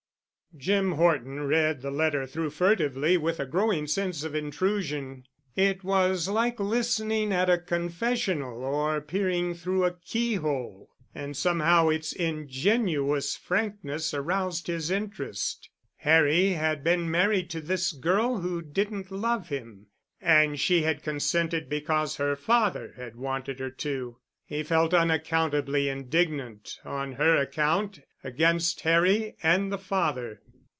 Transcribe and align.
Jim 0.57 0.91
Horton 0.91 1.43
read 1.47 1.81
the 1.81 1.89
letter 1.89 2.27
through 2.27 2.49
furtively 2.49 3.15
with 3.15 3.39
a 3.39 3.45
growing 3.45 3.87
sense 3.87 4.25
of 4.25 4.35
intrusion. 4.35 5.23
It 5.55 5.81
was 5.81 6.27
like 6.27 6.59
listening 6.59 7.31
at 7.31 7.49
a 7.49 7.57
confessional 7.57 8.61
or 8.61 8.99
peering 8.99 9.53
through 9.53 9.85
a 9.85 9.93
keyhole. 9.93 10.89
And 11.15 11.37
somehow 11.37 11.87
its 11.87 12.11
ingenuous 12.11 13.37
frankness 13.37 14.13
aroused 14.13 14.67
his 14.67 14.91
interest. 14.91 15.69
Harry 15.99 16.49
had 16.49 16.83
been 16.83 17.09
married 17.09 17.49
to 17.51 17.61
this 17.61 17.93
girl 17.93 18.39
who 18.39 18.61
didn't 18.61 19.09
love 19.09 19.47
him 19.47 19.87
and 20.19 20.59
she 20.59 20.81
had 20.81 21.01
consented 21.01 21.69
because 21.69 22.17
her 22.17 22.35
father 22.35 22.91
had 22.97 23.15
wanted 23.15 23.59
her 23.61 23.69
to. 23.71 24.17
He 24.43 24.63
felt 24.63 24.93
unaccountably 24.93 25.87
indignant 25.87 26.77
on 26.83 27.13
her 27.13 27.37
account 27.37 28.01
against 28.23 28.81
Harry 28.81 29.33
and 29.41 29.71
the 29.71 29.77
father. 29.77 30.41